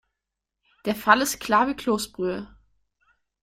Der 0.85 0.95
Fall 0.95 1.21
ist 1.21 1.39
klar 1.39 1.67
wie 1.67 1.75
Kloßbrühe. 1.75 2.49